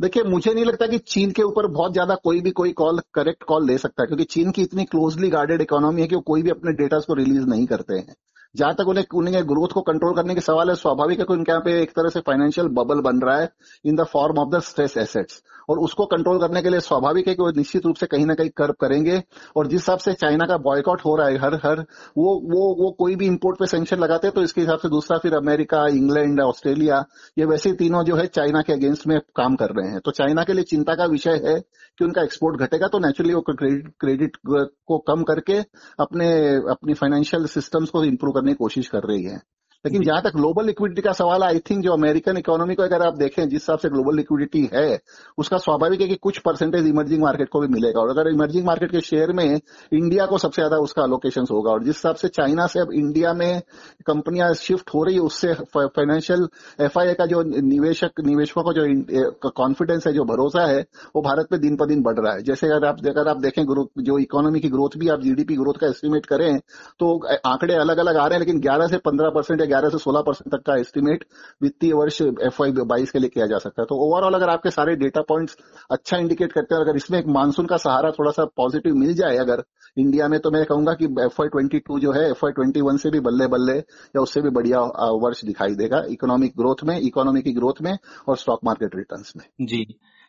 देखिए, 0.00 0.22
मुझे 0.22 0.52
नहीं 0.54 0.64
लगता 0.64 0.86
कि 0.86 0.98
चीन 0.98 1.30
के 1.30 1.42
ऊपर 1.42 1.66
बहुत 1.66 1.92
ज़्यादा 1.92 2.14
कोई 2.14 2.40
भी 2.40 2.50
कोई 2.50 2.72
कॉल 2.72 3.00
करेक्ट 3.14 3.42
कॉल 3.42 3.66
ले 3.66 3.76
सकता 3.78 4.02
है, 4.02 4.06
क्योंकि 4.06 4.24
चीन 4.24 4.50
की 4.50 4.62
इतनी 4.62 4.84
क्लोजली 4.84 5.28
गार्डेड 5.28 5.60
इकोनॉमी 5.60 6.02
है 6.02 6.08
कि 6.08 6.14
वो 6.14 6.20
कोई 6.20 6.42
भी 6.42 6.50
अपने 6.50 6.72
डेटा 6.72 6.98
को 6.98 7.14
रिलीज़ 7.14 7.46
नहीं 7.46 7.66
करते 7.66 7.94
हैं। 7.94 8.14
जहाँ 8.54 8.74
तक 8.74 8.88
उन्हें 8.88 9.04
उन्हें 9.14 9.42
ग्रोथ 9.48 9.72
को 9.74 9.80
कंट्रोल 9.82 10.14
करने 10.16 10.34
के 10.34 10.40
सवाल 10.40 10.68
है, 10.70 10.74
स्वाभाविक 10.76 11.18
है 11.18 11.24
कि 11.24 11.32
उनके 11.32 11.52
यहाँ 11.52 11.62
पे 11.64 11.80
एक 11.82 11.90
तरह 11.90 12.08
से 12.08 12.20
फाइनेंशियल 12.20 12.68
बबल 12.74 13.00
बन 13.02 13.20
रहा 13.20 13.36
है 13.38 13.48
in 13.84 13.96
the 13.96 14.04
form 14.04 14.38
of 14.38 14.48
the 14.50 14.60
stress 14.62 14.96
assets 14.98 15.42
और 15.70 15.78
उसको 15.78 16.04
कंट्रोल 16.06 16.38
करने 16.40 16.62
के 16.62 16.70
लिए 16.70 16.80
स्वाभाविक 16.80 17.28
है 17.28 17.34
कि 17.34 17.42
वो 17.42 17.50
निश्चित 17.56 17.86
रूप 17.86 17.96
से 17.96 18.06
कहीं 18.06 18.26
ना 18.26 18.34
कहीं 18.34 18.50
कर्व 18.56 18.74
करेंगे 18.80 19.22
और 19.56 19.66
जिस 19.66 19.80
हिसाब 19.80 19.98
से 19.98 20.12
चाइना 20.14 20.46
का 20.46 20.56
बॉयकॉट 20.58 21.00
हो 21.04 21.14
रहा 21.16 21.26
है, 21.28 21.36
हर 21.38 21.54
हर, 21.64 21.80
वो 22.18 22.34
वो 22.44 22.74
वो 22.82 22.90
कोई 22.98 23.16
भी 23.16 23.26
इम्पोर्ट 23.26 23.58
पे 23.58 23.66
सेंक्शन 23.66 23.98
लगाते 23.98 24.26
हैं 24.26 24.34
तो 24.34 24.42
इसके 24.42 24.60
हिसाब 24.60 24.78
से 24.78 24.88
दूसरा 24.88 25.18
फिर 25.18 25.34
अमेरिका 25.34 25.86
इंग्लैंड 25.90 26.40
ऑस्ट्रेलिया 26.40 27.04
ये 27.38 27.44
वैसे 27.44 27.72
तीनों 27.74 28.02
जो 28.04 28.16
है 28.16 28.26
चाइना 28.28 28.62
के 28.62 28.72
अगेंस्ट 28.72 29.06
में 29.06 29.18
काम 29.36 29.56
कर 29.56 29.70
रहे 29.70 29.90
हैं। 29.90 30.00
तो 30.04 30.10
चाइना 30.10 30.44
के 30.44 30.52
लिए 30.52 30.64
चिंता 30.64 30.94
का 30.94 31.04
विषय 31.06 31.40
है 31.44 31.58
कि 31.98 32.04
उनका 32.04 32.22
एक्सपोर्ट 32.22 32.60
घटेगा 32.60 32.86
तो 32.88 32.98
नेचुरली 32.98 33.34
वो 33.34 33.40
क्रेडिट 33.50 33.92
क्रेडिट 34.00 34.36
को 34.46 34.98
कम 35.08 35.22
करके 35.22 35.58
अपने, 36.00 36.28
अपनी 36.70 36.94
फाइनेंशियल 36.94 37.46
सिस्टम्स 37.48 37.90
को 37.90 38.04
इम्प्रूव 38.04 38.32
करने 38.44 38.52
की 38.52 38.56
कोशिश 38.56 38.88
कर 38.88 39.02
रही 39.02 39.24
है। 39.24 39.40
लेकिन 39.84 40.02
जहाँ 40.02 40.22
तक 40.22 40.36
ग्लोबल 40.36 40.66
लिक्विडिटी 40.66 41.02
का 41.02 41.12
सवाल 41.12 41.42
आई 41.42 41.58
थिंक 41.60 41.82
जो 41.84 41.92
अमेरिकन 41.92 42.36
इकोनॉमी 42.36 42.74
को 42.74 42.82
अगर 42.82 43.02
आप 43.02 43.16
देखें, 43.16 43.42
जिस 43.44 43.52
हिसाब 43.54 43.78
से 43.78 43.88
ग्लोबल 43.88 44.16
लिक्विडिटी 44.16 44.68
है, 44.74 44.98
उसका 45.38 45.58
स्वाभाविक 45.58 46.00
है 46.00 46.06
कि 46.08 46.14
कुछ 46.22 46.38
परसेंटेज 46.40 46.86
इमर्जिंग 46.86 47.22
मार्केट 47.22 47.48
को 47.48 47.60
भी 47.60 47.68
मिलेगा। 47.68 48.00
और 48.00 48.10
अगर 48.10 48.30
इमर्जिंग 48.30 48.64
मार्केट 48.66 48.90
के 48.90 49.00
शेयर 49.02 49.32
में 49.32 49.44
इंडिया 49.44 50.26
को 50.26 50.38
सबसे 50.38 50.62
ज़्यादा 50.62 50.76
उसका 50.78 51.02
अलोकेशन 51.02 51.46
होगा, 51.50 51.70
और 51.72 51.82
जिस 51.84 51.96
हिसाब 51.96 52.16
से 52.16 52.28
चाइना 52.30 52.66
से 52.66 52.80
अब 52.80 52.92
इंडिया 52.94 53.32
में 53.34 53.60
कंपनियाँ 54.06 54.52
शिफ्ट 54.56 54.90
हो 54.94 55.02
रही 55.04 55.14
है, 55.14 55.20
उससे 55.22 55.52
फाइनेंशियल 55.74 56.46
एफआईआई 56.80 57.14
का 57.14 57.26
जो 57.26 57.42
निवेशक, 57.42 58.20
निवेशकों 58.26 58.62
का 58.62 58.72
जो 58.72 59.50
कॉन्फिडेंस 59.50 60.06
है, 60.06 60.12
जो 60.12 60.24
भरोसा 60.26 60.66
है, 60.66 60.80
वो 61.16 61.22
भारत 61.22 61.48
में 61.52 61.60
दिन 61.60 61.76
पर 61.76 61.86
दिन 61.86 62.02
बढ़ 62.02 62.18
रहा 62.18 62.32
है। 62.32 62.42
जैसे 62.44 62.66
अगर 62.68 62.86
आप 62.86 63.06
अगर 63.06 63.28
आप 63.28 63.40
देखें 63.40 63.62
जो 63.98 64.18
इकोनॉमी 64.18 64.60
की 64.60 64.68
ग्रोथ 64.70 64.96
भी 64.98 65.08
आप 65.08 65.20
जीडीपी 65.20 65.56
ग्रोथ 65.56 65.78
का 65.80 65.86
एस्टिमेट 65.86 66.26
करें 66.26 66.58
तो 67.00 67.16
आंकड़े 67.46 67.74
अलग 67.76 67.98
अलग 67.98 68.16
आ 68.16 68.26
रहे 68.26 68.38
हैं, 68.38 68.40
लेकिन 68.40 68.60
ग्यारह 68.60 68.86
से 68.86 68.98
पंद्रह 69.00 69.30
परसेंट 69.30 69.60
ग्यारह 69.74 69.88
से 69.88 69.98
सोलह 70.00 70.22
परसेंट 70.22 70.54
तक 70.54 70.66
का 70.66 70.76
एस्टिमेट 70.80 71.24
वित्तीय 71.62 71.92
वर्ष 71.94 72.20
एफ़ 72.22 72.62
बाईस 72.86 73.10
के 73.10 73.18
लिए 73.18 73.28
किया 73.28 73.46
जा 73.46 73.58
सकता 73.58 73.82
है। 73.82 73.86
तो 73.86 73.96
ओवरऑल 74.04 74.34
अगर 74.34 74.50
आपके 74.50 74.70
सारे 74.72 74.94
डेटा 74.96 75.20
पॉइंट्स 75.28 75.56
अच्छा 75.90 76.16
इंडिकेट 76.16 76.52
करते 76.52 76.74
हैं, 76.74 76.82
अगर 76.82 76.96
इसमें 76.96 77.18
एक 77.18 77.26
मानसून 77.34 77.66
का 77.66 77.76
सहारा 77.78 78.10
थोड़ा 78.12 78.30
सा 78.30 78.44
पॉजिटिव 78.56 78.94
मिल 78.96 79.14
जाए, 79.14 79.36
अगर 79.38 79.62
इंडिया 79.96 80.28
में 80.28 80.38
तो 80.40 80.50
मैं 80.50 80.64
कहूँगा 80.64 80.92
कि 80.94 81.04
एफ़ 81.04 81.34
वाई 81.40 81.48
ट्वेंटी 81.48 81.78
टू 81.80 81.98
जो 82.00 82.12
है 82.12 82.22
एफ़ 82.30 82.44
वाई 82.44 82.52
ट्वेंटी 82.52 82.80
वन 82.80 82.96
से 82.96 83.10
भी 83.10 83.20
बल्ले 83.20 83.46
बल्ले 83.48 83.76
या 83.76 84.20
उससे 84.20 84.40
भी 84.40 84.50
बढ़िया 84.50 84.80
वर्ष 85.22 85.44
दिखाई 85.44 85.74
देगा 85.74 86.02
इकोनॉमिक 86.10 86.52
ग्रोथ 86.58 86.84
में 86.84 86.98
इकोनॉमी 86.98 87.42
की 87.42 87.52
ग्रोथ 87.52 87.82
में 87.82 87.96
और 88.28 88.36
स्टॉक 88.36 88.60
मार्केट 88.64 88.96
रिटर्न 88.96 89.24
में। 89.36 89.66
जी। 89.66 89.84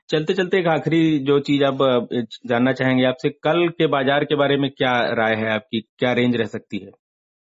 चलते 0.10 0.34
चलते 0.34 0.60
एक 0.60 0.68
आखिरी 0.70 1.20
जो 1.20 1.40
चीज़ 1.42 1.64
आप 1.64 1.78
जानना 2.46 2.72
चाहेंगे 2.74 3.06
आपसे, 3.06 3.30
कल 3.30 3.68
के 3.70 3.88
बाज़ार 3.88 4.24
के 4.24 4.36
बारे 4.36 4.58
में 4.58 4.70
क्या 4.72 4.94
राय 5.14 5.36
है 5.36 5.54
आपकी? 5.54 5.82
क्या 6.00 6.14
रेंज 6.14 6.36
रह 6.36 6.46
सकती 6.48 6.78
है? 6.78 6.92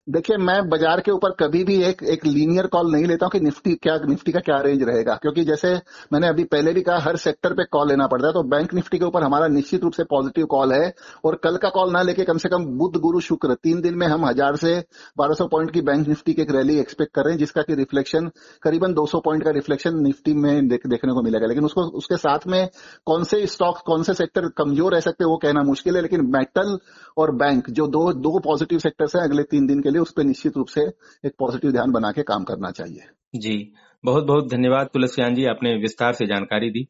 देखिए 0.09 0.37
मैं 0.39 0.69
बाज़ार 0.69 1.01
के 1.01 1.11
ऊपर 1.11 1.31
कभी 1.41 1.63
भी 1.65 1.75
एक 1.85 2.03
एक 2.03 2.25
लीनियर 2.27 2.67
कॉल 2.67 2.91
नहीं 2.93 3.07
लेता 3.07 3.27
हूँ 3.27 3.31
कि 3.31 3.41
निफ्टी 3.41 3.75
क्या 3.77 3.97
निफ्टी 4.09 4.33
का 4.33 4.41
क्या 4.41 4.57
रेंज 4.63 4.83
रहेगा। 4.83 5.15
क्योंकि 5.15 5.43
जैसे 5.45 5.73
मैंने 6.13 6.29
अभी 6.29 6.45
पहले 6.45 6.73
भी 6.73 6.83
कहा 6.83 6.99
हर 7.01 7.17
सेक्टर 7.17 7.53
पे 7.55 7.65
कॉल 7.73 7.89
लेना 7.89 8.07
पड़ता 8.07 8.27
है 8.27 8.33
तो 8.33 8.43
बैंक 8.49 8.73
निफ्टी 8.75 8.99
के 8.99 9.05
ऊपर 9.05 9.23
हमारा 9.23 9.49
निश्चित 9.49 9.83
रूप 9.85 9.93
से 9.93 10.05
पॉजिटिव 10.05 10.47
कॉल 10.47 10.73
है। 10.73 10.93
और 11.25 11.35
कल 11.45 11.57
का 11.57 11.69
कॉल 11.69 11.93
ना 11.93 12.03
लेके 12.03 12.25
कम 12.25 12.39
से 12.39 12.49
कम 12.49 12.65
बुद्ध 12.79 13.01
गुरु 13.01 13.21
शुक्र 13.21 13.55
तीन 13.63 13.81
दिन 13.81 13.95
में 13.95 14.07
हम 14.07 14.25
हज़ार 14.27 14.57
से 14.57 14.73
बारह 15.19 15.45
पॉइंट 15.47 15.71
की 15.71 15.81
बैंक 15.83 16.07
निफ्टी 16.09 16.35
की 16.35 16.43
एक 16.43 16.51
रैली 16.51 16.79
एक्सपेक्ट 16.81 17.15
कर 17.15 17.25
रहे 17.25 17.33
हैं 17.33 17.39
जिसका 17.39 17.63
की 17.63 17.75
रिफ्लेक्शन 17.75 18.31
करीबन 18.63 18.95
दो 18.95 19.07
सौ 19.07 19.21
पॉइंट 19.21 19.45
का 19.45 19.51
रिफ्लेक्शन 19.51 20.01
निफ्टी 20.03 20.35
में 20.37 20.69
देख, 20.69 20.87
देखने 20.87 21.13
को 21.13 21.23
मिलेगा। 21.23 21.47
लेकिन 21.47 21.65
उसको 21.65 21.87
उसके 21.99 22.17
साथ 22.17 22.47
में 22.47 22.69
कौन 23.07 23.25
से 23.25 23.45
स्टॉक 23.49 23.83
कौन 23.87 24.03
से 24.03 24.15
सेक्टर 24.15 24.49
कमज़ोर 24.59 24.95
रह 24.95 25.01
सकते 25.01 25.25
वो 25.27 25.37
कहना 25.37 25.63
मुश्किल 25.65 25.97
है। 25.97 26.03
लेकिन 26.03 26.27
मेटल 26.37 26.77
और 27.19 27.35
बैंक 27.37 27.71
जो 27.71 27.87
दो 27.89 28.13
दो 28.15 28.39
पॉजिटिव 28.41 28.79
सेक्टर्स 28.79 29.17
हैं 29.17 29.23
अगले 29.23 29.43
तीन 29.45 29.67
दिन 29.67 29.81
के 29.81 29.97
लिए 29.99 30.03
उस 30.03 30.13
पर 30.17 30.25
निश्चित 30.25 30.57
रूप 30.57 30.69
से 30.69 30.83
एक 31.27 31.33
पॉजिटिव 31.39 31.73
ध्यान 31.73 31.91
बना 31.91 32.13
के 32.13 32.23
काम 32.23 32.45
करना 32.45 32.71
चाहिए। 32.71 33.03
जी 33.37 33.57
बहुत 34.05 34.25
बहुत 34.25 34.51
धन्यवाद 34.51 34.87
तुलसियान 34.87 35.35
जी 35.35 35.45
आपने 35.45 35.75
विस्तार 35.75 36.13
से 36.13 36.27
जानकारी 36.27 36.71
दी। 36.71 36.87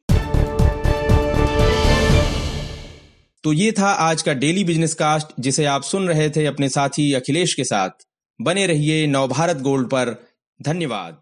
तो 3.43 3.53
ये 3.53 3.71
था 3.71 3.87
आज 3.87 4.21
का 4.21 4.33
डेली 4.33 4.63
बिज़नेस 4.63 4.93
कास्ट 4.93 5.27
जिसे 5.39 5.65
आप 5.65 5.81
सुन 5.81 6.07
रहे 6.07 6.29
थे 6.29 6.45
अपने 6.45 6.69
साथी 6.69 7.13
अखिलेश 7.13 7.53
के 7.53 7.63
साथ। 7.63 7.89
बने 8.39 8.67
रहिए 8.67 9.07
नवभारत 9.07 9.57
गोल्ड 9.57 9.87
पर। 9.87 10.15
धन्यवाद। 10.59 11.21